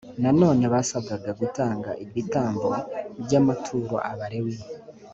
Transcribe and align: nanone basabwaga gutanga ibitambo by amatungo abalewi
nanone 0.23 0.63
basabwaga 0.73 1.31
gutanga 1.41 1.89
ibitambo 2.03 2.69
by 3.23 3.33
amatungo 3.39 3.95
abalewi 4.11 4.55